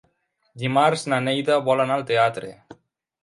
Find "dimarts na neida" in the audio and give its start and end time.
0.61-1.59